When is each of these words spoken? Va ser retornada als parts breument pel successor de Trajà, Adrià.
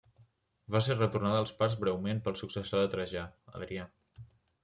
Va 0.75 0.79
ser 0.85 0.95
retornada 0.95 1.41
als 1.41 1.51
parts 1.59 1.75
breument 1.83 2.21
pel 2.27 2.39
successor 2.41 2.83
de 2.85 2.89
Trajà, 2.95 3.27
Adrià. 3.61 3.85